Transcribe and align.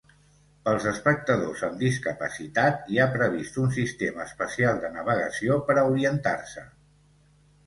Pels 0.67 0.85
espectadors 0.91 1.61
amb 1.67 1.77
discapacitat 1.83 2.89
hi 2.93 2.97
ha 3.03 3.07
previst 3.17 3.61
un 3.65 3.69
sistema 3.77 4.27
especial 4.31 4.81
de 4.87 4.91
navegació 4.97 5.61
per 5.69 5.77
a 5.77 5.85
orientar-se. 5.93 6.67